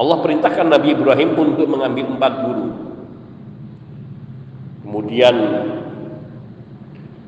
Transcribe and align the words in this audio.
Allah 0.00 0.16
perintahkan 0.24 0.66
Nabi 0.72 0.96
Ibrahim 0.96 1.30
untuk 1.36 1.66
mengambil 1.68 2.04
empat 2.16 2.32
guru. 2.48 2.68
Kemudian 4.82 5.36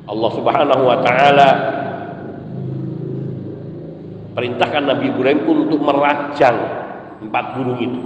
Allah 0.05 0.31
Subhanahu 0.37 0.83
wa 0.85 0.97
taala 1.01 1.49
perintahkan 4.37 4.83
Nabi 4.85 5.05
Ibrahim 5.09 5.41
untuk 5.65 5.81
merajang 5.81 6.57
empat 7.25 7.45
gunung 7.57 7.79
itu. 7.81 8.01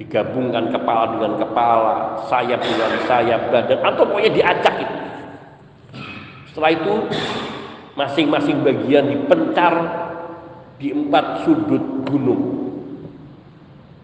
Digabungkan 0.00 0.72
kepala 0.72 1.12
dengan 1.12 1.36
kepala, 1.36 2.24
sayap 2.32 2.64
dengan 2.64 2.92
sayap, 3.04 3.52
badan 3.52 3.78
atau 3.84 4.02
pokoknya 4.08 4.32
diacak 4.32 4.74
itu. 4.80 4.96
Setelah 6.50 6.70
itu 6.72 6.94
masing-masing 8.00 8.64
bagian 8.64 9.12
dipencar 9.12 9.74
di 10.80 10.88
empat 10.90 11.44
sudut 11.44 12.08
gunung. 12.08 12.59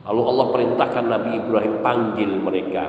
Lalu 0.06 0.22
Allah 0.22 0.46
perintahkan 0.54 1.04
Nabi 1.10 1.30
Ibrahim 1.34 1.74
panggil 1.82 2.30
mereka. 2.38 2.84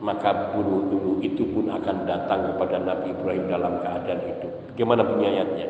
Maka 0.00 0.54
burung-burung 0.54 1.20
itu 1.20 1.44
pun 1.50 1.68
akan 1.68 2.08
datang 2.08 2.54
kepada 2.54 2.80
Nabi 2.80 3.12
Ibrahim 3.12 3.44
dalam 3.50 3.82
keadaan 3.84 4.22
itu. 4.24 4.48
Bagaimana 4.72 5.02
bunyi 5.04 5.26
ayatnya? 5.28 5.68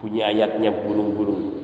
Bunyi 0.00 0.20
ayatnya 0.24 0.70
burung-burung. 0.82 1.61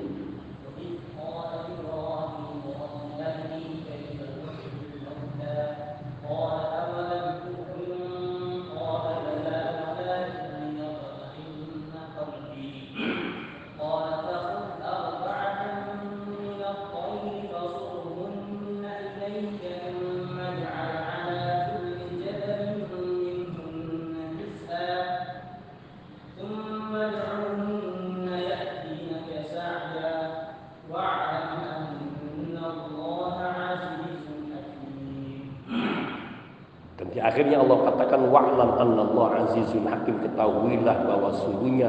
Akhirnya 37.39 37.63
Allah 37.63 37.79
katakan 37.87 38.35
wa'lam 38.35 38.99
Allah 38.99 39.47
azizun 39.47 39.87
hakim 39.87 40.19
ketahuilah 40.27 41.07
bahwa 41.07 41.31
sungguhnya 41.39 41.87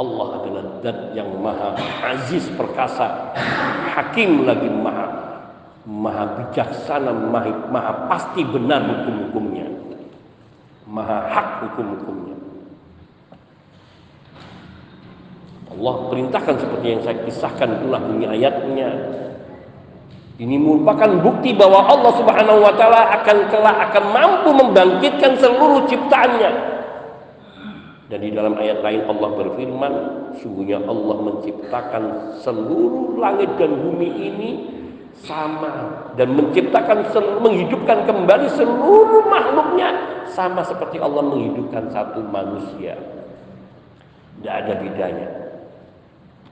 Allah 0.00 0.28
adalah 0.40 0.64
zat 0.80 1.12
yang 1.12 1.28
maha 1.44 1.76
aziz 2.00 2.48
perkasa, 2.56 3.36
hakim 3.92 4.48
lagi 4.48 4.72
maha 4.72 5.36
maha 5.84 6.24
bijaksana, 6.32 7.12
maha, 7.12 7.52
maha 7.68 8.08
pasti 8.08 8.40
benar 8.48 8.88
hukum-hukumnya. 8.88 9.68
Maha 10.88 11.28
hak 11.28 11.48
hukum-hukumnya. 11.68 12.40
Allah 15.76 15.94
perintahkan 16.08 16.56
seperti 16.56 16.86
yang 16.88 17.00
saya 17.04 17.20
kisahkan 17.28 17.68
itulah 17.68 18.00
bunyi 18.00 18.32
ayatnya 18.32 18.88
ini 20.34 20.58
merupakan 20.58 21.22
bukti 21.22 21.54
bahwa 21.54 21.86
Allah 21.86 22.12
Subhanahu 22.18 22.58
wa 22.58 22.74
taala 22.74 23.06
akan 23.22 23.36
kelak 23.54 23.76
akan 23.90 24.04
mampu 24.10 24.50
membangkitkan 24.50 25.38
seluruh 25.38 25.86
ciptaannya. 25.86 26.74
Dan 28.10 28.18
di 28.18 28.30
dalam 28.34 28.58
ayat 28.58 28.82
lain 28.82 29.06
Allah 29.06 29.30
berfirman, 29.30 29.92
sungguhnya 30.42 30.82
Allah 30.82 31.16
menciptakan 31.22 32.02
seluruh 32.42 33.14
langit 33.16 33.46
dan 33.54 33.78
bumi 33.78 34.10
ini 34.10 34.50
sama 35.22 36.02
dan 36.18 36.34
menciptakan 36.34 37.06
menghidupkan 37.38 38.02
kembali 38.02 38.50
seluruh 38.58 39.22
makhluknya 39.30 39.94
sama 40.34 40.66
seperti 40.66 40.98
Allah 40.98 41.22
menghidupkan 41.22 41.94
satu 41.94 42.26
manusia. 42.26 42.98
Tidak 44.42 44.50
ada 44.50 44.72
bedanya. 44.82 45.28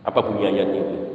Apa 0.06 0.22
bunyi 0.22 0.54
ayatnya 0.54 0.80
itu? 0.86 1.11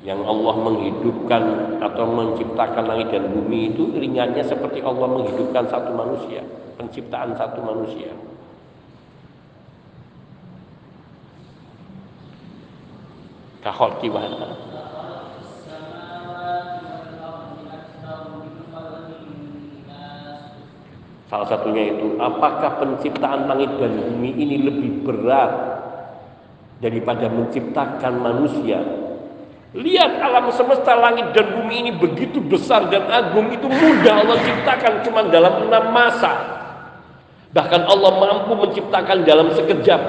Yang 0.00 0.24
Allah 0.24 0.56
menghidupkan 0.56 1.76
atau 1.84 2.04
menciptakan 2.08 2.88
langit 2.88 3.12
dan 3.12 3.28
bumi 3.36 3.76
itu 3.76 3.92
ringannya 3.92 4.40
seperti 4.40 4.80
Allah 4.80 5.04
menghidupkan 5.12 5.68
satu 5.68 5.92
manusia, 5.92 6.40
penciptaan 6.80 7.36
satu 7.36 7.60
manusia. 7.60 8.08
Kahol. 13.60 13.92
Salah 21.28 21.46
satunya 21.46 21.94
itu, 21.94 22.16
apakah 22.16 22.80
penciptaan 22.80 23.46
langit 23.46 23.68
dan 23.76 24.00
bumi 24.00 24.32
ini 24.32 24.64
lebih 24.64 25.04
berat 25.04 25.52
daripada 26.80 27.28
menciptakan 27.28 28.16
manusia 28.16 28.99
Lihat 29.70 30.18
alam 30.18 30.50
semesta 30.50 30.98
langit 30.98 31.30
dan 31.30 31.54
bumi 31.54 31.86
ini 31.86 31.92
begitu 31.94 32.42
besar 32.42 32.90
dan 32.90 33.06
agung 33.06 33.54
itu 33.54 33.70
mudah 33.70 34.26
Allah 34.26 34.42
ciptakan 34.42 35.06
cuma 35.06 35.30
dalam 35.30 35.70
enam 35.70 35.94
masa. 35.94 36.58
Bahkan 37.54 37.82
Allah 37.86 38.10
mampu 38.18 38.52
menciptakan 38.58 39.22
dalam 39.22 39.54
sekejap. 39.54 40.02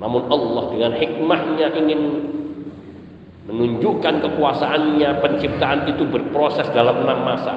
Namun 0.00 0.32
Allah 0.32 0.64
dengan 0.72 0.92
hikmahnya 0.96 1.66
ingin 1.76 2.00
menunjukkan 3.52 4.24
kekuasaannya 4.24 5.20
penciptaan 5.20 5.92
itu 5.92 6.08
berproses 6.08 6.72
dalam 6.72 7.04
enam 7.04 7.20
masa. 7.20 7.52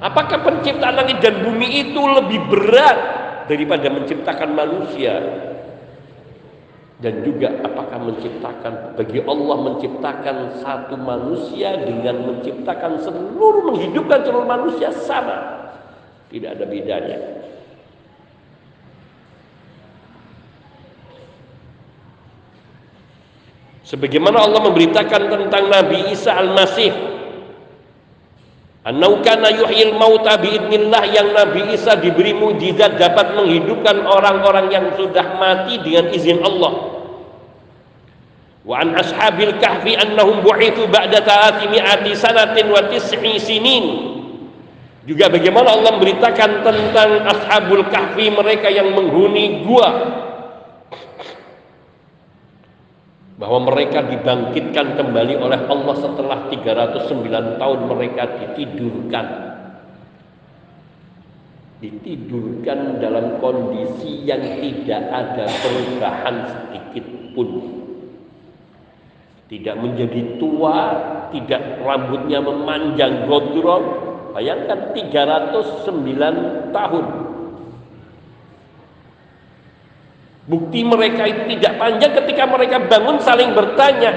Apakah 0.00 0.40
penciptaan 0.40 1.04
langit 1.04 1.20
dan 1.20 1.44
bumi 1.44 1.84
itu 1.84 2.00
lebih 2.00 2.48
berat 2.48 2.98
daripada 3.44 3.92
menciptakan 3.92 4.56
manusia? 4.56 5.20
Dan 6.96 7.20
juga 7.20 7.60
apakah 7.60 8.08
menciptakan 8.08 8.96
bagi 8.96 9.20
Allah 9.20 9.56
menciptakan 9.68 10.36
satu 10.64 10.96
manusia 10.96 11.76
dengan 11.76 12.24
menciptakan 12.24 13.04
seluruh 13.04 13.68
menghidupkan 13.68 14.24
seluruh 14.24 14.48
manusia 14.48 14.88
sama. 15.04 15.68
Tidak 16.32 16.56
ada 16.56 16.64
bedanya. 16.64 17.18
Sebagaimana 23.86 24.42
Allah 24.42 24.66
memberitakan 24.66 25.22
tentang 25.30 25.70
Nabi 25.70 26.10
Isa 26.10 26.34
Al-Masih 26.34 27.15
Annau 28.86 29.18
kana 29.18 29.50
yuhyil 29.50 29.98
mauta 29.98 30.38
biidnillah 30.38 31.10
yang 31.10 31.34
Nabi 31.34 31.74
Isa 31.74 31.98
diberi 31.98 32.30
mujizat 32.30 33.02
dapat 33.02 33.34
menghidupkan 33.34 34.06
orang-orang 34.06 34.70
yang 34.70 34.86
sudah 34.94 35.26
mati 35.42 35.82
dengan 35.82 36.06
izin 36.14 36.38
Allah. 36.46 36.94
Wa 38.62 38.86
an 38.86 38.94
ashabil 38.94 39.58
kahfi 39.58 39.98
annahum 39.98 40.38
bu'ithu 40.38 40.86
ba'da 40.86 41.18
mi'ati 41.66 42.14
sanatin 42.14 42.70
wa 42.70 42.86
tis'i 42.86 43.42
sinin. 43.42 43.84
Juga 45.02 45.34
bagaimana 45.34 45.74
Allah 45.74 45.98
memberitakan 45.98 46.62
tentang 46.62 47.10
ashabul 47.26 47.90
kahfi 47.90 48.30
mereka 48.30 48.70
yang 48.70 48.94
menghuni 48.94 49.66
gua 49.66 50.25
bahwa 53.36 53.68
mereka 53.68 54.00
dibangkitkan 54.00 54.96
kembali 54.96 55.36
oleh 55.36 55.60
Allah 55.68 55.94
setelah 56.00 56.38
309 56.48 57.60
tahun 57.60 57.80
mereka 57.84 58.22
ditidurkan. 58.40 59.26
Ditidurkan 61.76 62.96
dalam 63.04 63.36
kondisi 63.36 64.24
yang 64.24 64.40
tidak 64.40 65.02
ada 65.12 65.44
perubahan 65.60 66.36
sedikit 66.48 67.06
pun. 67.36 67.48
Tidak 69.46 69.76
menjadi 69.78 70.40
tua 70.40 70.78
tidak 71.30 71.84
rambutnya 71.84 72.40
memanjang 72.40 73.28
gondrong. 73.28 73.84
Bayangkan 74.36 74.92
309 74.92 76.72
tahun 76.76 77.04
Bukti 80.46 80.86
mereka 80.86 81.26
itu 81.26 81.58
tidak 81.58 81.74
panjang 81.74 82.12
ketika 82.22 82.46
mereka 82.46 82.78
bangun 82.86 83.18
saling 83.18 83.50
bertanya. 83.50 84.14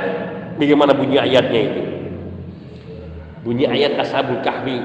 Bagaimana 0.62 0.94
bunyi 0.94 1.18
ayatnya 1.18 1.62
itu? 1.74 1.81
Bunyi 3.42 3.66
ayat 3.66 3.98
Ashabul 3.98 4.44
Kahfi 4.46 4.78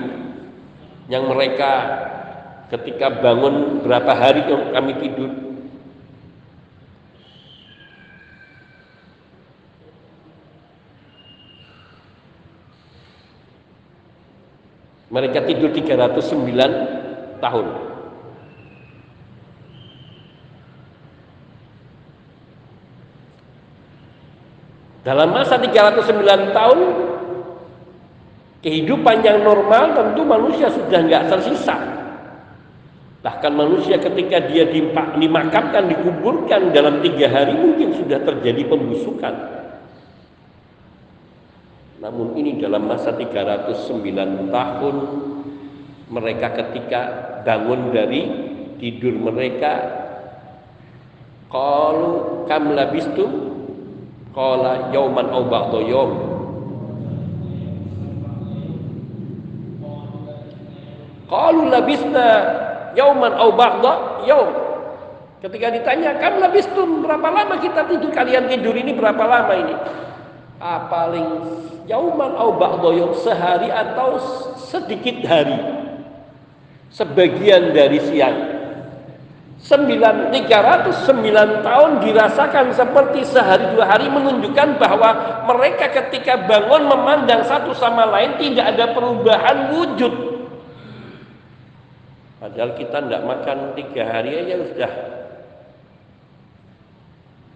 yang 1.13 1.29
mereka 1.29 1.73
ketika 2.73 3.13
bangun 3.21 3.85
berapa 3.85 4.13
hari 4.17 4.41
kami 4.73 4.93
tidur 5.05 5.31
Mereka 15.15 15.47
tidur 15.47 15.71
309 15.71 17.39
tahun. 17.39 17.94
Dalam 25.05 25.37
masa 25.37 25.61
309 25.61 26.57
tahun 26.57 26.81
kehidupan 28.65 29.21
yang 29.21 29.45
normal 29.45 29.93
tentu 29.93 30.25
manusia 30.25 30.73
sudah 30.73 31.05
nggak 31.05 31.29
tersisa. 31.29 31.77
Bahkan 33.21 33.53
manusia 33.53 34.01
ketika 34.01 34.49
dia 34.49 34.69
dimakamkan, 35.17 35.89
dikuburkan 35.93 36.73
dalam 36.73 37.05
tiga 37.05 37.29
hari 37.29 37.53
mungkin 37.57 37.97
sudah 37.97 38.21
terjadi 38.21 38.65
pembusukan. 38.69 39.35
Namun 42.01 42.37
ini 42.37 42.61
dalam 42.61 42.85
masa 42.85 43.17
309 43.17 44.53
tahun 44.53 44.97
mereka 46.13 46.53
ketika 46.65 47.01
bangun 47.49 47.93
dari 47.97 48.23
tidur 48.77 49.17
mereka 49.17 50.05
Qalu 51.49 52.45
kam 52.51 52.75
labistum 52.75 53.54
Qala 54.35 54.91
yauman 54.91 55.31
au 55.31 55.47
ba'da 55.47 55.79
yaum. 55.87 56.11
Qalu 61.31 61.63
labisna 61.71 62.27
yauman 62.99 63.33
au 63.39 63.55
ba'da 63.55 64.27
yaum. 64.27 64.51
Ketika 65.39 65.71
ditanya, 65.71 66.19
"Kam 66.19 66.43
labistum? 66.43 67.07
Berapa 67.07 67.31
lama 67.31 67.55
kita 67.63 67.87
tidur? 67.87 68.11
Kalian 68.11 68.51
tidur 68.51 68.75
ini 68.75 68.91
berapa 68.99 69.23
lama 69.23 69.55
ini?" 69.55 69.75
Ah, 70.59 70.91
paling 70.91 71.29
yauman 71.87 72.35
au 72.35 72.59
sehari 73.15 73.71
atau 73.71 74.19
sedikit 74.59 75.23
hari. 75.31 75.59
Sebagian 76.91 77.71
dari 77.71 78.03
siang. 78.03 78.54
9, 79.65 80.29
309 80.29 81.65
tahun 81.65 81.91
dirasakan 82.05 82.77
seperti 82.77 83.25
sehari 83.25 83.73
dua 83.73 83.89
hari 83.89 84.13
menunjukkan 84.13 84.77
bahwa 84.77 85.41
mereka 85.49 85.89
ketika 85.89 86.37
bangun 86.45 86.85
memandang 86.85 87.41
satu 87.49 87.73
sama 87.73 88.05
lain 88.05 88.37
tidak 88.37 88.77
ada 88.77 88.93
perubahan 88.93 89.73
wujud. 89.73 90.13
Padahal 92.45 92.77
kita 92.77 93.09
tidak 93.09 93.23
makan 93.25 93.59
tiga 93.73 94.05
hari 94.05 94.37
aja 94.37 94.55
sudah 94.69 94.93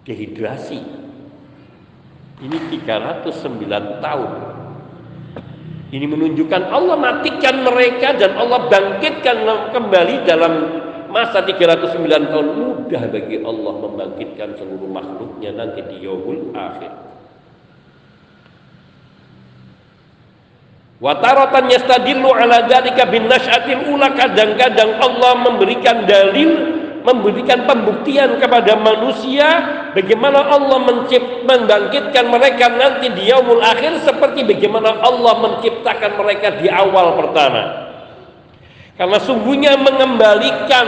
dehidrasi. 0.09 0.81
Ini 2.41 2.57
309 2.73 4.01
tahun. 4.01 4.31
Ini 5.93 6.05
menunjukkan 6.09 6.73
Allah 6.73 6.97
matikan 6.97 7.61
mereka 7.61 8.17
dan 8.17 8.33
Allah 8.33 8.65
bangkitkan 8.65 9.37
kembali 9.77 10.15
dalam 10.25 10.53
masa 11.09 11.41
309 11.43 12.05
tahun 12.07 12.47
mudah 12.55 13.03
bagi 13.09 13.37
Allah 13.41 13.73
membangkitkan 13.83 14.55
seluruh 14.55 14.89
makhluknya 14.89 15.51
nanti 15.57 15.81
di 15.89 16.05
yaumul 16.05 16.53
akhir 16.53 17.09
Wataratan 20.99 21.71
yastadillu 21.71 22.27
ala 22.27 22.67
dzalika 22.67 23.07
bin 23.07 23.31
nasyatil 23.31 23.87
ula 23.87 24.11
kadang-kadang 24.19 24.99
Allah 24.99 25.31
memberikan 25.47 26.03
dalil 26.03 26.75
memberikan 27.07 27.63
pembuktian 27.63 28.35
kepada 28.35 28.75
manusia 28.75 29.47
bagaimana 29.95 30.43
Allah 30.51 30.77
mencipt, 30.83 31.47
membangkitkan 31.47 32.27
mereka 32.27 32.67
nanti 32.75 33.07
di 33.15 33.31
yaumul 33.31 33.63
akhir 33.63 34.03
seperti 34.03 34.43
bagaimana 34.43 34.99
Allah 34.99 35.33
menciptakan 35.39 36.19
mereka 36.19 36.59
di 36.59 36.67
awal 36.67 37.15
pertama. 37.15 37.88
Karena 38.99 39.15
sungguhnya 39.23 39.79
mengembalikan 39.79 40.87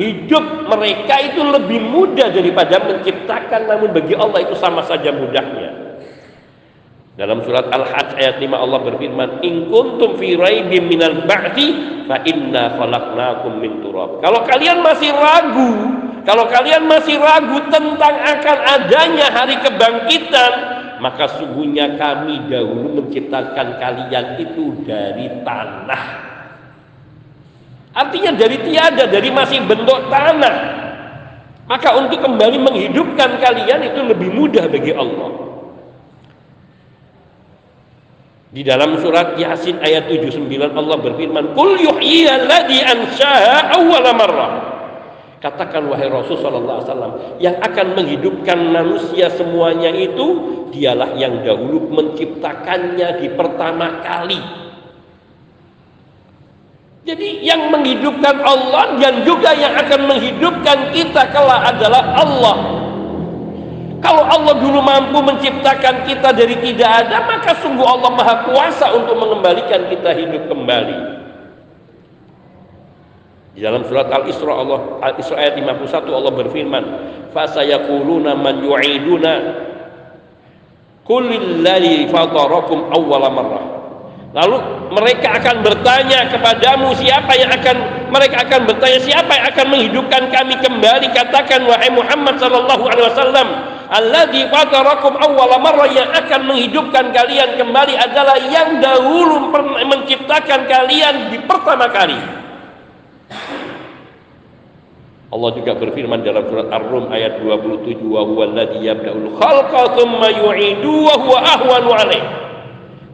hidup 0.00 0.72
mereka 0.72 1.20
itu 1.20 1.44
lebih 1.44 1.84
mudah 1.84 2.32
daripada 2.32 2.80
menciptakan 2.80 3.68
namun 3.68 3.92
bagi 3.92 4.16
Allah 4.16 4.40
itu 4.40 4.56
sama 4.56 4.80
saja 4.88 5.12
mudahnya. 5.12 6.00
Dalam 7.12 7.44
surat 7.44 7.68
Al-Hajj 7.68 8.16
ayat 8.16 8.40
5 8.40 8.56
Allah 8.56 8.80
berfirman, 8.88 9.44
"In 9.44 9.68
kuntum 9.68 10.16
fi 10.16 10.32
raibin 10.32 10.88
minal 10.88 11.28
ba'di 11.28 11.68
fa 12.08 12.24
inna 12.24 12.72
khalaqnakum 12.80 13.60
min 13.60 13.84
turab." 13.84 14.24
Kalau 14.24 14.48
kalian 14.48 14.80
masih 14.80 15.12
ragu, 15.12 15.72
kalau 16.24 16.48
kalian 16.48 16.88
masih 16.88 17.20
ragu 17.20 17.68
tentang 17.68 18.16
akan 18.16 18.58
adanya 18.64 19.28
hari 19.28 19.60
kebangkitan, 19.60 20.52
maka 21.04 21.28
sungguhnya 21.36 22.00
kami 22.00 22.48
dahulu 22.48 23.04
menciptakan 23.04 23.76
kalian 23.76 24.40
itu 24.40 24.72
dari 24.88 25.28
tanah. 25.44 26.31
Artinya 27.92 28.32
dari 28.32 28.56
tiada, 28.64 29.04
dari 29.04 29.28
masih 29.28 29.60
bentuk 29.68 30.08
tanah. 30.08 30.54
Maka 31.68 31.88
untuk 31.96 32.20
kembali 32.24 32.58
menghidupkan 32.58 33.36
kalian 33.38 33.80
itu 33.92 34.00
lebih 34.04 34.28
mudah 34.32 34.64
bagi 34.68 34.92
Allah. 34.96 35.30
Di 38.52 38.60
dalam 38.60 39.00
surat 39.00 39.40
Yasin 39.40 39.80
ayat 39.80 40.12
79 40.12 40.76
Allah 40.76 40.96
berfirman, 41.00 41.56
"Qul 41.56 41.80
yuhyiyalladzi 41.80 42.78
ansha'a 42.84 43.80
awwala 43.80 44.12
marrah." 44.12 44.52
Katakan 45.40 45.88
wahai 45.88 46.06
Rasul 46.12 46.38
sallallahu 46.38 46.76
alaihi 46.84 46.88
wasallam, 46.92 47.12
yang 47.40 47.56
akan 47.64 47.86
menghidupkan 47.96 48.58
manusia 48.68 49.32
semuanya 49.32 49.90
itu 49.90 50.26
dialah 50.70 51.16
yang 51.16 51.40
dahulu 51.42 51.88
menciptakannya 51.90 53.24
di 53.24 53.28
pertama 53.32 54.04
kali 54.04 54.61
jadi 57.12 57.44
yang 57.44 57.68
menghidupkan 57.68 58.40
Allah 58.40 58.96
dan 58.96 59.20
juga 59.28 59.52
yang 59.52 59.76
akan 59.76 60.08
menghidupkan 60.08 60.96
kita 60.96 61.28
kelak 61.28 61.76
adalah 61.76 62.16
Allah. 62.16 62.56
Kalau 64.00 64.24
Allah 64.24 64.56
dulu 64.56 64.80
mampu 64.80 65.20
menciptakan 65.20 66.08
kita 66.08 66.32
dari 66.32 66.56
tidak 66.64 67.04
ada, 67.04 67.28
maka 67.28 67.52
sungguh 67.60 67.84
Allah 67.84 68.16
Maha 68.16 68.48
Kuasa 68.48 68.96
untuk 68.96 69.20
mengembalikan 69.20 69.92
kita 69.92 70.10
hidup 70.16 70.48
kembali. 70.48 71.20
Di 73.52 73.60
dalam 73.60 73.84
surat 73.84 74.08
Al-Isra 74.08 74.56
Allah 74.56 74.80
Al-Isra 75.04 75.36
ayat 75.36 75.60
51 75.60 76.16
Allah 76.16 76.32
berfirman, 76.32 76.84
"Fasayaquluna 77.36 78.32
man 78.40 78.64
yu'iduna 78.64 79.34
Qul 81.04 81.28
lillazi 81.28 82.08
fatarakum 82.08 82.88
awwala 82.88 83.28
marrah." 83.28 83.71
Lalu 84.32 84.56
mereka 84.96 85.36
akan 85.36 85.60
bertanya 85.60 86.24
kepadamu 86.32 86.96
siapa 86.96 87.36
yang 87.36 87.52
akan 87.52 87.76
mereka 88.08 88.48
akan 88.48 88.64
bertanya 88.64 89.00
siapa 89.04 89.28
yang 89.28 89.46
akan 89.52 89.66
menghidupkan 89.68 90.22
kami 90.32 90.56
kembali 90.56 91.12
katakan 91.12 91.68
wahai 91.68 91.92
Muhammad 91.92 92.40
sallallahu 92.40 92.84
alaihi 92.88 93.12
wasallam 93.12 93.48
alladzi 93.92 94.48
fatarakum 94.48 95.20
awwala 95.20 95.60
marrah 95.60 95.88
yang 95.92 96.08
akan 96.16 96.48
menghidupkan 96.48 97.12
kalian 97.12 97.60
kembali 97.60 97.92
adalah 97.92 98.40
yang 98.48 98.80
dahulu 98.80 99.52
menciptakan 99.84 100.64
kalian 100.64 101.28
di 101.28 101.38
pertama 101.44 101.92
kali. 101.92 102.16
Allah 105.32 105.50
juga 105.56 105.72
berfirman 105.76 106.24
dalam 106.24 106.44
surat 106.48 106.68
Ar-Rum 106.72 107.08
ayat 107.08 107.40
27 107.40 108.00
wa 108.04 108.20
huwa 108.24 108.48
alladzi 108.48 108.84
yabda'ul 108.84 109.36
khalqa 109.36 109.96
tsumma 109.96 110.28
yu'idu 110.28 111.08
wa 111.08 111.16
huwa 111.20 111.38
ahwanu 111.40 111.88
alaihi 111.92 112.41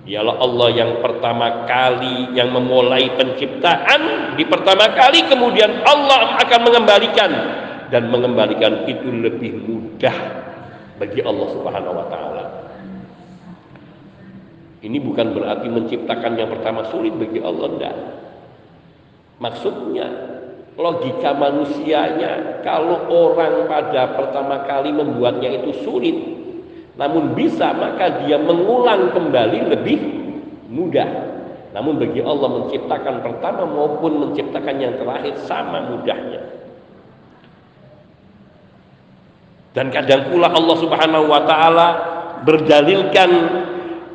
Ialah 0.08 0.40
Allah 0.40 0.68
yang 0.72 0.92
pertama 1.04 1.68
kali 1.68 2.32
yang 2.32 2.48
memulai 2.48 3.12
penciptaan 3.12 4.32
di 4.40 4.44
pertama 4.48 4.88
kali 4.96 5.20
kemudian 5.28 5.84
Allah 5.84 6.40
akan 6.40 6.60
mengembalikan 6.64 7.30
dan 7.92 8.08
mengembalikan 8.08 8.88
itu 8.88 9.04
lebih 9.04 9.68
mudah 9.68 10.16
bagi 10.96 11.20
Allah 11.20 11.48
Subhanahu 11.52 11.92
wa 11.92 12.06
taala. 12.08 12.44
Ini 14.80 14.96
bukan 14.96 15.36
berarti 15.36 15.68
menciptakan 15.68 16.40
yang 16.40 16.56
pertama 16.56 16.88
sulit 16.88 17.12
bagi 17.12 17.44
Allah 17.44 17.66
enggak. 17.68 17.96
Maksudnya 19.44 20.06
logika 20.80 21.36
manusianya 21.36 22.64
kalau 22.64 23.12
orang 23.12 23.68
pada 23.68 24.16
pertama 24.16 24.64
kali 24.64 24.88
membuatnya 24.88 25.52
itu 25.52 25.84
sulit 25.84 26.37
namun 26.98 27.38
bisa 27.38 27.70
maka 27.78 28.26
dia 28.26 28.42
mengulang 28.42 29.14
kembali 29.14 29.70
lebih 29.70 29.98
mudah. 30.66 31.30
Namun 31.70 31.94
bagi 32.02 32.18
Allah 32.18 32.48
menciptakan 32.58 33.22
pertama 33.22 33.62
maupun 33.70 34.18
menciptakan 34.26 34.76
yang 34.82 34.98
terakhir 34.98 35.38
sama 35.46 35.94
mudahnya. 35.94 36.42
Dan 39.78 39.94
kadang 39.94 40.34
pula 40.34 40.50
Allah 40.50 40.76
subhanahu 40.80 41.30
wa 41.30 41.46
ta'ala 41.46 41.88
berdalilkan 42.42 43.30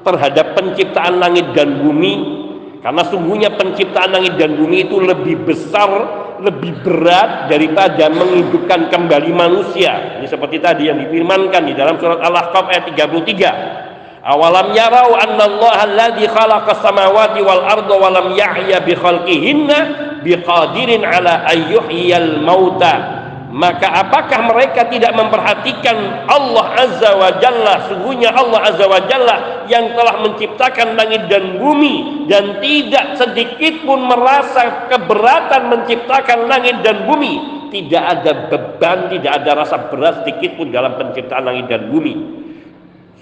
terhadap 0.04 0.60
penciptaan 0.60 1.24
langit 1.24 1.56
dan 1.56 1.80
bumi 1.80 2.44
karena 2.84 3.04
sungguhnya 3.08 3.56
penciptaan 3.56 4.12
langit 4.12 4.36
dan 4.36 4.60
bumi 4.60 4.84
itu 4.84 5.00
lebih 5.00 5.48
besar 5.48 6.23
lebih 6.42 6.82
berat 6.82 7.52
daripada 7.52 8.10
menghidupkan 8.10 8.90
kembali 8.90 9.32
manusia. 9.36 10.18
Ini 10.18 10.26
seperti 10.26 10.58
tadi 10.58 10.90
yang 10.90 10.98
difirmankan 10.98 11.68
di 11.68 11.78
dalam 11.78 12.00
surat 12.00 12.24
Al-Ahqaf 12.24 12.72
ayat 12.74 12.90
33. 12.90 14.24
Awalam 14.24 14.72
yarau 14.72 15.20
anna 15.20 15.44
Allah 15.52 15.74
alladhi 15.84 16.26
khalaqa 16.32 16.80
samawati 16.80 17.44
wal 17.44 17.60
arda 17.68 17.92
wa 17.92 18.08
lam 18.08 18.28
yahya 18.32 18.80
bi 18.80 18.96
khalqihinna 18.96 20.24
biqadirin 20.24 21.04
ala 21.04 21.44
ayyuhyal 21.52 22.40
mauta 22.40 23.13
maka 23.54 23.86
apakah 23.86 24.50
mereka 24.50 24.90
tidak 24.90 25.14
memperhatikan 25.14 26.26
Allah 26.26 26.74
Azza 26.74 27.14
wa 27.14 27.38
Jalla? 27.38 27.86
Sungguhnya 27.86 28.34
Allah 28.34 28.66
Azza 28.66 28.90
wa 28.90 28.98
Jalla 29.06 29.62
yang 29.70 29.94
telah 29.94 30.26
menciptakan 30.26 30.98
langit 30.98 31.30
dan 31.30 31.62
bumi 31.62 32.26
dan 32.26 32.58
tidak 32.66 33.14
sedikit 33.22 33.86
pun 33.86 34.10
merasa 34.10 34.90
keberatan 34.90 35.70
menciptakan 35.70 36.50
langit 36.50 36.82
dan 36.82 37.06
bumi. 37.06 37.62
Tidak 37.70 38.02
ada 38.02 38.50
beban 38.50 39.14
tidak 39.14 39.46
ada 39.46 39.62
rasa 39.62 39.86
berat 39.86 40.26
sedikit 40.26 40.58
pun 40.58 40.74
dalam 40.74 40.98
penciptaan 40.98 41.46
langit 41.46 41.70
dan 41.70 41.94
bumi. 41.94 42.42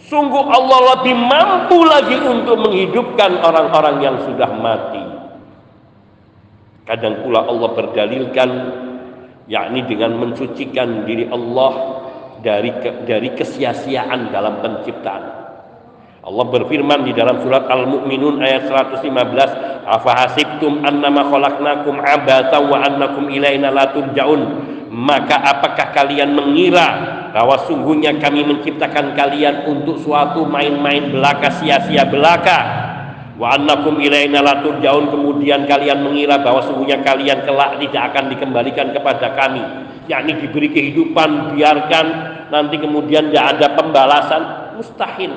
Sungguh 0.08 0.48
Allah 0.48 0.96
lebih 0.96 1.16
mampu 1.28 1.84
lagi 1.84 2.16
untuk 2.24 2.56
menghidupkan 2.56 3.36
orang-orang 3.36 4.00
yang 4.00 4.16
sudah 4.24 4.48
mati. 4.48 5.04
Kadang 6.88 7.20
pula 7.20 7.44
Allah 7.44 7.70
berdalilkan 7.76 8.50
yakni 9.50 9.86
dengan 9.88 10.18
mensucikan 10.18 11.06
diri 11.08 11.30
Allah 11.30 12.02
dari 12.42 12.74
ke, 12.82 13.06
dari 13.06 13.30
kesia-siaan 13.38 14.34
dalam 14.34 14.60
penciptaan. 14.62 15.24
Allah 16.22 16.46
berfirman 16.54 17.02
di 17.02 17.18
dalam 17.18 17.42
surat 17.42 17.66
Al-Mu'minun 17.66 18.46
ayat 18.46 18.70
115, 18.70 19.50
"Afahasibtum 19.90 20.86
annama 20.86 21.26
khalaqnakum 21.26 21.98
abata 21.98 22.62
wa 22.62 22.78
annakum 22.78 23.26
ilaina 23.34 23.74
la 23.74 23.90
turja'un?" 23.90 24.42
Maka 24.92 25.40
apakah 25.40 25.96
kalian 25.96 26.36
mengira 26.36 26.88
bahwa 27.32 27.56
sungguhnya 27.64 28.20
kami 28.20 28.44
menciptakan 28.44 29.16
kalian 29.16 29.66
untuk 29.66 29.98
suatu 30.04 30.44
main-main 30.44 31.16
belaka 31.16 31.48
sia-sia 31.64 32.04
belaka 32.06 32.81
wa 33.42 33.58
annakum 33.58 33.98
ilaina 33.98 34.62
kemudian 34.62 35.66
kalian 35.66 36.06
mengira 36.06 36.38
bahwa 36.46 36.62
sungguhnya 36.62 37.02
kalian 37.02 37.42
kelak 37.42 37.82
tidak 37.82 38.14
akan 38.14 38.30
dikembalikan 38.30 38.94
kepada 38.94 39.34
kami. 39.34 39.66
Yakni 40.06 40.46
diberi 40.46 40.70
kehidupan 40.70 41.58
biarkan 41.58 42.06
nanti 42.54 42.78
kemudian 42.78 43.34
tidak 43.34 43.58
ada 43.58 43.68
pembalasan. 43.74 44.42
Mustahil. 44.78 45.34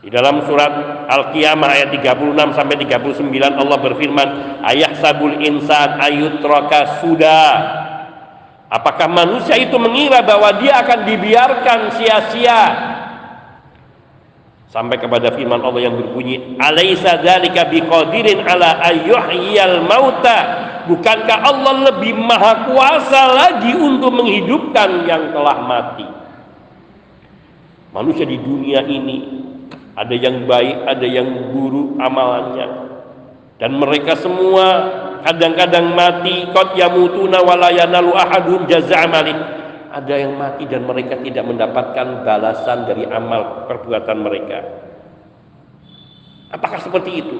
Di 0.00 0.08
dalam 0.08 0.40
surat 0.46 0.72
Al-Qiyamah 1.10 1.68
ayat 1.76 1.90
36 1.92 2.56
sampai 2.56 2.76
39 2.78 3.58
Allah 3.58 3.78
berfirman, 3.80 4.28
"Ayah 4.62 4.92
sabul 5.02 5.36
insan 5.42 5.98
ayutraka 6.00 7.04
sudah." 7.04 7.50
Apakah 8.70 9.10
manusia 9.10 9.58
itu 9.58 9.74
mengira 9.76 10.22
bahwa 10.22 10.62
dia 10.62 10.78
akan 10.80 11.06
dibiarkan 11.10 11.78
sia-sia 11.98 12.95
sampai 14.76 15.00
kepada 15.00 15.32
firman 15.32 15.64
Allah 15.64 15.88
yang 15.88 15.96
berbunyi 15.96 16.60
alaisa 16.60 17.24
dzalika 17.24 17.72
biqadirin 17.72 18.44
ala 18.44 18.84
ayyuhyal 18.84 19.80
mauta. 19.88 20.68
Bukankah 20.84 21.38
Allah 21.42 21.90
lebih 21.90 22.12
maha 22.14 22.68
kuasa 22.68 23.32
lagi 23.32 23.72
untuk 23.72 24.12
menghidupkan 24.12 25.08
yang 25.08 25.32
telah 25.32 25.64
mati? 25.64 26.04
Manusia 27.96 28.28
di 28.28 28.36
dunia 28.36 28.84
ini 28.84 29.48
ada 29.96 30.12
yang 30.12 30.44
baik 30.44 30.84
ada 30.84 31.06
yang 31.08 31.56
buruk 31.56 31.96
amalannya. 31.96 32.68
Dan 33.56 33.80
mereka 33.80 34.20
semua 34.20 34.66
kadang-kadang 35.24 35.96
mati. 35.96 36.52
Qad 36.52 36.76
yamutuna 36.76 37.40
wala 37.40 37.72
yanalu 37.72 38.12
ahadun 38.12 38.68
jazaa 38.68 39.08
ada 39.96 40.12
yang 40.12 40.36
mati 40.36 40.68
dan 40.68 40.84
mereka 40.84 41.16
tidak 41.24 41.48
mendapatkan 41.48 42.20
balasan 42.20 42.84
dari 42.84 43.08
amal 43.08 43.64
perbuatan 43.64 44.18
mereka. 44.20 44.58
Apakah 46.52 46.84
seperti 46.84 47.24
itu? 47.24 47.36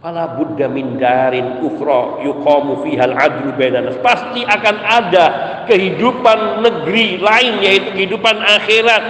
Fala 0.00 0.34
buddha 0.34 0.66
min 0.66 0.98
darin 0.98 1.62
ukhra 1.62 2.24
yuqamu 2.26 2.82
fiha 2.82 3.06
al-adlu 3.06 3.54
Pasti 4.02 4.42
akan 4.42 4.76
ada 4.82 5.26
kehidupan 5.68 6.64
negeri 6.64 7.20
lain 7.22 7.54
yaitu 7.62 7.88
kehidupan 7.94 8.34
akhirat, 8.40 9.02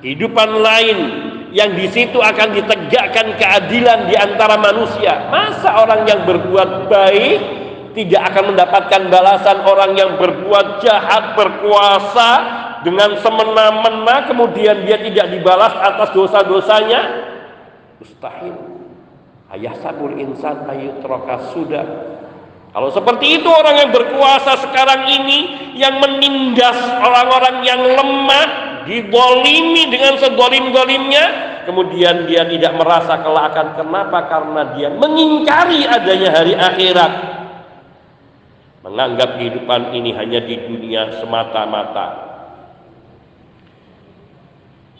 kehidupan 0.00 0.48
lain 0.64 0.98
yang 1.52 1.76
di 1.76 1.90
situ 1.92 2.22
akan 2.22 2.56
ditegakkan 2.56 3.36
keadilan 3.36 4.06
di 4.08 4.14
antara 4.16 4.54
manusia. 4.56 5.28
Masa 5.28 5.82
orang 5.82 6.06
yang 6.08 6.24
berbuat 6.24 6.88
baik 6.88 7.63
tidak 7.94 8.22
akan 8.34 8.54
mendapatkan 8.54 9.02
balasan 9.08 9.58
orang 9.62 9.94
yang 9.94 10.18
berbuat 10.18 10.82
jahat 10.82 11.38
berkuasa 11.38 12.30
dengan 12.82 13.16
semena-mena 13.22 14.28
kemudian 14.28 14.84
dia 14.84 15.00
tidak 15.00 15.30
dibalas 15.32 15.72
atas 15.78 16.12
dosa-dosanya? 16.12 17.00
Mustahil. 18.02 18.54
Ayah 19.54 19.74
sabul 19.78 20.18
insan 20.18 20.66
ayutroka 20.66 21.54
sudah 21.54 22.14
kalau 22.74 22.90
seperti 22.90 23.38
itu 23.38 23.46
orang 23.46 23.86
yang 23.86 23.90
berkuasa 23.94 24.58
sekarang 24.66 25.06
ini 25.06 25.70
yang 25.78 26.02
menindas 26.02 26.74
orang-orang 26.98 27.62
yang 27.62 27.78
lemah 27.78 28.46
didolimi 28.82 29.94
dengan 29.94 30.18
sedolim-dolimnya 30.18 31.24
kemudian 31.70 32.26
dia 32.26 32.42
tidak 32.42 32.74
merasa 32.74 33.22
kelak 33.22 33.54
kenapa? 33.78 34.26
Karena 34.26 34.62
dia 34.74 34.90
mengingkari 34.90 35.86
adanya 35.86 36.28
hari 36.34 36.58
akhirat 36.58 37.12
menganggap 38.84 39.40
kehidupan 39.40 39.96
ini 39.96 40.12
hanya 40.12 40.44
di 40.44 40.60
dunia 40.60 41.24
semata-mata. 41.24 42.08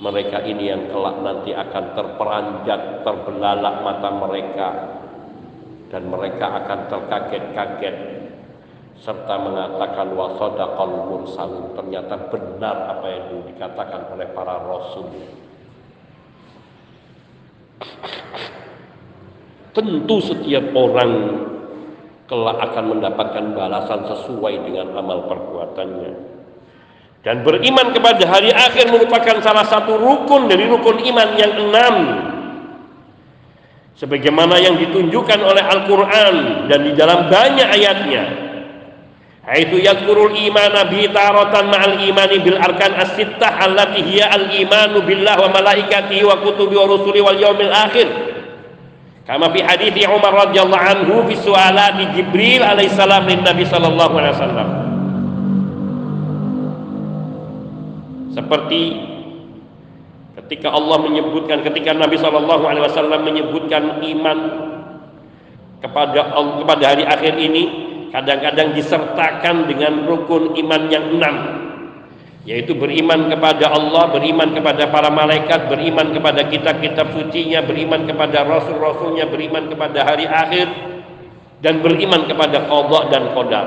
Mereka 0.00 0.40
ini 0.48 0.72
yang 0.72 0.88
kelak 0.88 1.20
nanti 1.20 1.52
akan 1.52 1.84
terperanjat, 1.92 3.04
terbelalak 3.04 3.76
mata 3.84 4.10
mereka. 4.10 4.68
Dan 5.92 6.10
mereka 6.10 6.64
akan 6.64 6.80
terkaget-kaget. 6.90 7.96
Serta 9.04 9.36
mengatakan 9.36 10.16
wa 10.16 10.32
sadaqal 10.40 10.94
mursalun 11.12 11.76
ternyata 11.76 12.14
benar 12.32 12.88
apa 12.98 13.06
yang 13.06 13.26
dikatakan 13.52 14.00
oleh 14.16 14.26
para 14.32 14.64
rasul. 14.64 15.12
Tentu 19.76 20.16
setiap 20.24 20.72
orang 20.72 21.12
kelak 22.25 22.57
akan 22.73 22.85
mendapatkan 22.97 23.45
balasan 23.52 24.00
sesuai 24.09 24.54
dengan 24.64 24.97
amal 24.97 25.28
perbuatannya. 25.28 26.12
Dan 27.25 27.40
beriman 27.40 27.93
kepada 27.97 28.25
hari 28.28 28.52
akhir 28.52 28.93
merupakan 28.93 29.40
salah 29.40 29.64
satu 29.64 29.97
rukun 29.97 30.45
dari 30.45 30.69
rukun 30.69 31.00
iman 31.09 31.28
yang 31.40 31.52
enam. 31.57 31.95
Sebagaimana 33.97 34.61
yang 34.61 34.76
ditunjukkan 34.76 35.40
oleh 35.40 35.64
Al-Quran 35.64 36.35
dan 36.69 36.81
di 36.85 36.93
dalam 36.93 37.33
banyak 37.33 37.69
ayatnya. 37.81 38.25
Itu 39.45 39.76
yakurul 39.76 40.37
imana 40.40 40.88
bi 40.88 41.04
taratan 41.12 41.69
ma'al 41.69 42.00
imani 42.00 42.40
bil 42.40 42.57
arkan 42.57 42.97
as-sittah 42.97 43.61
allati 43.61 44.00
hiya 44.00 44.33
al-imanu 44.33 45.04
billah 45.04 45.37
wa 45.37 45.52
malaikatihi 45.52 46.25
wa 46.25 46.40
kutubi 46.40 46.81
wa 46.81 46.88
rusuli 46.88 47.21
wal 47.21 47.37
yaumil 47.37 47.69
akhir 47.69 48.09
Kama 49.25 49.49
fi 49.57 49.64
hadis 49.64 49.97
Umar 50.04 50.37
radhiyallahu 50.37 50.85
anhu 50.85 51.14
fi 51.25 51.35
su'alati 51.40 52.12
Jibril 52.12 52.61
alaihissalam 52.61 53.25
lin 53.25 53.40
Nabi 53.40 53.64
sallallahu 53.64 54.14
alaihi 54.21 54.35
wasallam. 54.37 54.69
Seperti 58.37 58.83
ketika 60.45 60.69
Allah 60.76 61.00
menyebutkan 61.00 61.64
ketika 61.64 61.97
Nabi 61.97 62.21
sallallahu 62.21 62.69
alaihi 62.69 62.85
wasallam 62.85 63.25
menyebutkan 63.25 64.04
iman 64.04 64.38
kepada 65.81 66.21
kepada 66.61 66.85
hari 66.85 67.04
akhir 67.09 67.35
ini 67.40 67.64
kadang-kadang 68.12 68.76
disertakan 68.76 69.64
dengan 69.64 70.04
rukun 70.04 70.52
iman 70.52 70.83
yang 70.93 71.16
enam 71.16 71.63
yaitu 72.44 72.76
beriman 72.76 73.32
kepada 73.32 73.72
Allah, 73.72 74.12
beriman 74.12 74.52
kepada 74.52 74.92
para 74.92 75.08
malaikat, 75.08 75.72
beriman 75.72 76.12
kepada 76.12 76.44
kitab-kitab 76.48 77.16
sucinya, 77.16 77.64
beriman 77.64 78.04
kepada 78.04 78.44
rasul-rasulnya, 78.44 79.28
beriman 79.32 79.72
kepada 79.72 80.04
hari 80.04 80.28
akhir 80.28 80.68
dan 81.64 81.80
beriman 81.80 82.28
kepada 82.28 82.68
qada 82.68 83.00
dan 83.08 83.22
qadar. 83.32 83.66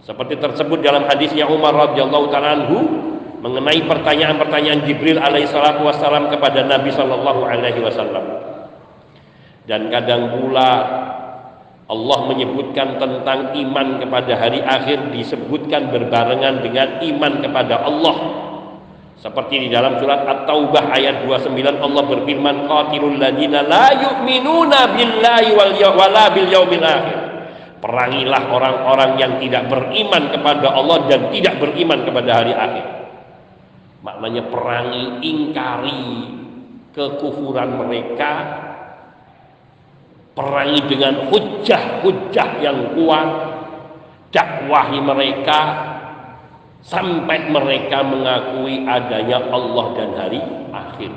Seperti 0.00 0.40
tersebut 0.40 0.80
dalam 0.80 1.04
hadisnya 1.04 1.44
Umar 1.44 1.76
radhiyallahu 1.76 2.32
taala 2.32 2.64
mengenai 3.44 3.84
pertanyaan-pertanyaan 3.84 4.88
Jibril 4.88 5.20
alaihissalatu 5.20 5.84
wassalam 5.84 6.32
kepada 6.32 6.64
Nabi 6.64 6.88
sallallahu 6.88 7.44
alaihi 7.44 7.84
wasallam. 7.84 8.24
Dan 9.68 9.92
kadang 9.92 10.40
pula 10.40 10.70
Allah 11.88 12.18
menyebutkan 12.28 13.00
tentang 13.00 13.56
iman 13.56 13.96
kepada 13.96 14.36
hari 14.36 14.60
akhir 14.60 15.08
disebutkan 15.08 15.88
berbarengan 15.88 16.60
dengan 16.60 17.00
iman 17.00 17.32
kepada 17.40 17.80
Allah. 17.80 18.16
Seperti 19.18 19.66
di 19.66 19.68
dalam 19.72 19.96
surat 19.96 20.20
At-Taubah 20.28 20.94
ayat 20.94 21.24
29 21.24 21.58
Allah 21.80 22.04
berfirman 22.04 22.68
qatilul 22.68 23.16
ladina 23.16 23.64
la 23.64 23.88
yu'minuna 23.96 24.94
billahi 24.94 25.50
wal 25.56 25.74
wala 25.96 26.24
bil 26.36 26.48
yaumil 26.52 26.84
akhir. 26.84 27.18
Perangilah 27.80 28.42
orang-orang 28.52 29.10
yang 29.16 29.32
tidak 29.40 29.72
beriman 29.72 30.28
kepada 30.28 30.68
Allah 30.68 30.98
dan 31.08 31.32
tidak 31.32 31.56
beriman 31.56 32.04
kepada 32.04 32.30
hari 32.36 32.52
akhir. 32.52 32.86
Maknanya 34.04 34.42
perangi, 34.52 35.04
ingkari 35.24 36.04
kekufuran 36.92 37.80
mereka 37.80 38.30
perangi 40.38 40.80
dengan 40.86 41.26
hujah-hujah 41.34 42.50
yang 42.62 42.94
kuat. 42.94 43.28
Dakwahi 44.30 45.02
mereka. 45.02 45.60
Sampai 46.78 47.50
mereka 47.50 48.06
mengakui 48.06 48.86
adanya 48.86 49.42
Allah 49.50 49.86
dan 49.98 50.10
hari 50.14 50.40
akhir. 50.70 51.10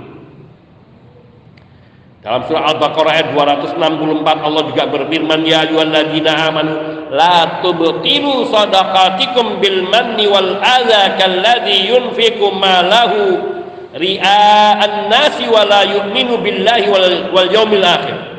Dalam 2.25 2.41
surah 2.49 2.75
Al-Baqarah 2.75 3.13
ayat 3.13 3.29
264 3.33 3.77
Allah 4.25 4.63
juga 4.67 4.83
berfirman 4.89 5.41
ya 5.45 5.69
ayyuhalladzina 5.69 6.33
amanu 6.49 6.73
la 7.13 7.61
tubtilu 7.65 8.45
sadaqatikum 8.49 9.57
bil 9.57 9.89
manni 9.89 10.29
wal 10.29 10.61
adza 10.61 11.17
kalladzi 11.17 11.89
yunfiqu 11.89 12.45
malahu 12.57 13.41
ria'an 13.97 15.09
nasi 15.09 15.49
wa 15.49 15.65
la 15.65 15.81
yu'minu 15.81 16.37
billahi 16.41 16.85
wal, 16.93 17.05
wal 17.33 17.49
yaumil 17.49 17.85
akhir 17.85 18.30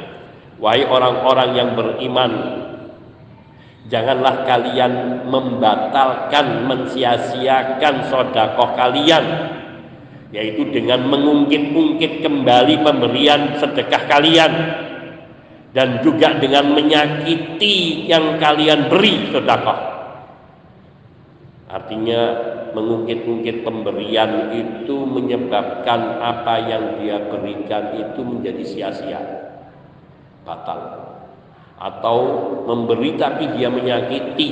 wahai 0.62 0.87
orang-orang 0.87 1.50
yang 1.59 1.71
beriman 1.75 2.33
janganlah 3.90 4.47
kalian 4.47 5.26
membatalkan 5.26 6.71
mensia-siakan 6.71 8.07
sodakoh 8.07 8.78
kalian 8.78 9.59
yaitu 10.31 10.71
dengan 10.71 11.02
mengungkit-ungkit 11.11 12.23
kembali 12.23 12.81
pemberian 12.87 13.59
sedekah 13.59 14.07
kalian 14.07 14.52
dan 15.75 16.00
juga 16.00 16.38
dengan 16.38 16.73
menyakiti 16.73 18.09
yang 18.09 18.40
kalian 18.40 18.88
beri 18.88 19.28
sedekah. 19.28 19.81
Artinya 21.69 22.21
mengungkit-ungkit 22.73 23.64
pemberian 23.64 24.57
itu 24.57 24.97
menyebabkan 25.04 26.21
apa 26.21 26.54
yang 26.64 26.85
dia 27.00 27.28
berikan 27.28 27.97
itu 27.97 28.21
menjadi 28.25 28.64
sia-sia 28.64 29.42
batal. 30.47 31.11
Atau 31.83 32.19
memberi 32.69 33.19
tapi 33.19 33.51
dia 33.59 33.67
menyakiti 33.67 34.51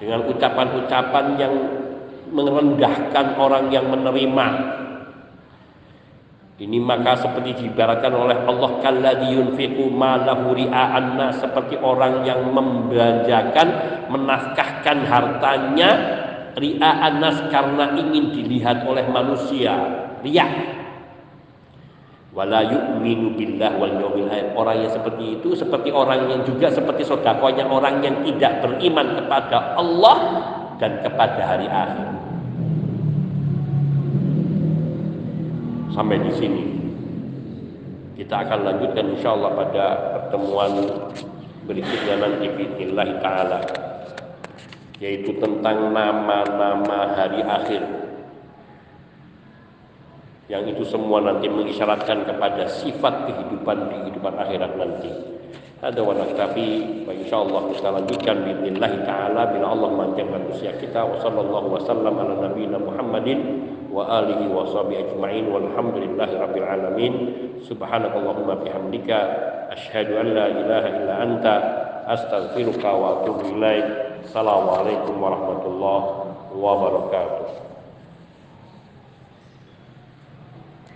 dengan 0.00 0.24
ucapan-ucapan 0.32 1.26
yang 1.36 1.54
merendahkan 2.32 3.36
orang 3.36 3.68
yang 3.68 3.86
menerima. 3.92 4.46
Ini 6.62 6.78
maka 6.78 7.18
seperti 7.18 7.58
diibaratkan 7.58 8.14
oleh 8.14 8.38
Allah 8.46 8.70
kalladzi 8.80 9.34
yunfiqu 9.34 9.90
malahu 9.90 10.54
seperti 11.34 11.74
orang 11.80 12.22
yang 12.22 12.54
membelanjakan 12.54 13.68
menafkahkan 14.06 14.98
hartanya 15.10 15.90
ria'an 16.54 17.18
karena 17.50 17.98
ingin 17.98 18.30
dilihat 18.30 18.86
oleh 18.86 19.04
manusia. 19.10 19.74
Riya 20.22 20.46
wala 22.32 22.64
yu'minu 22.64 23.36
billah 23.36 23.76
wal 23.76 23.92
orang 24.56 24.76
yang 24.80 24.92
seperti 24.92 25.36
itu 25.36 25.52
seperti 25.52 25.92
orang 25.92 26.32
yang 26.32 26.40
juga 26.48 26.72
seperti 26.72 27.04
sodakonya 27.04 27.68
orang 27.68 28.00
yang 28.00 28.24
tidak 28.24 28.64
beriman 28.64 29.20
kepada 29.20 29.76
Allah 29.76 30.16
dan 30.80 30.98
kepada 31.04 31.40
hari 31.44 31.68
akhir. 31.68 32.08
Sampai 35.92 36.16
di 36.24 36.32
sini. 36.40 36.64
Kita 38.16 38.48
akan 38.48 38.58
lanjutkan 38.64 39.12
insya 39.12 39.36
Allah 39.36 39.50
pada 39.52 39.84
pertemuan 40.16 40.72
berikutnya 41.68 42.16
nanti 42.16 42.46
bismillah 42.54 43.08
taala 43.20 43.60
yaitu 45.02 45.34
tentang 45.42 45.90
nama-nama 45.90 47.18
hari 47.18 47.42
akhir 47.42 48.01
yang 50.50 50.66
itu 50.66 50.82
semua 50.82 51.22
nanti 51.22 51.46
mengisyaratkan 51.46 52.26
kepada 52.26 52.66
sifat 52.66 53.30
kehidupan 53.30 53.76
di 53.86 53.96
kehidupan 54.02 54.34
akhirat 54.34 54.72
nanti. 54.74 55.10
Ada 55.82 55.98
wa 55.98 56.14
naktafi 56.14 57.02
wa 57.06 57.10
insyaallah 57.10 57.62
kita 57.74 57.88
lanjutkan 57.90 58.36
bismillah 58.46 58.92
taala. 59.02 59.50
Bila 59.50 59.74
Allah 59.74 59.88
memanjangkan 59.90 60.42
usia 60.54 60.74
kita 60.78 61.02
wa 61.02 61.18
sallallahu 61.18 61.74
wasallam 61.74 62.14
ala 62.22 62.38
nabiyina 62.38 62.78
Muhammadin 62.78 63.38
wa 63.90 64.06
alihi 64.06 64.46
wa 64.46 64.62
sahbihi 64.66 65.10
ajma'in. 65.10 65.50
Walhamdulillahi 65.50 66.34
rabbil 66.38 66.66
alamin. 66.66 67.12
Subhanakallahumma 67.66 68.62
bihamdika. 68.62 69.18
Asyhadu 69.74 70.22
an 70.22 70.26
la 70.30 70.46
ilaha 70.54 70.88
illa 70.90 71.14
anta. 71.18 71.54
Astaghfiruka 72.06 72.90
wa 72.94 73.22
atubu 73.22 73.58
ilaik. 73.58 73.86
Assalamualaikum 74.22 75.18
warahmatullahi 75.18 76.06
wabarakatuh 76.54 77.71